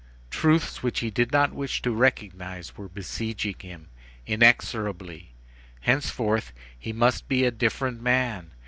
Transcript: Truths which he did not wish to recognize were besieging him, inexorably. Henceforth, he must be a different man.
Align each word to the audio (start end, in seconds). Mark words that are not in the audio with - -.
Truths 0.31 0.81
which 0.81 1.01
he 1.01 1.11
did 1.11 1.31
not 1.31 1.53
wish 1.53 1.83
to 1.83 1.91
recognize 1.91 2.75
were 2.75 2.89
besieging 2.89 3.59
him, 3.59 3.89
inexorably. 4.25 5.35
Henceforth, 5.81 6.53
he 6.75 6.91
must 6.91 7.27
be 7.27 7.45
a 7.45 7.51
different 7.51 8.01
man. 8.01 8.49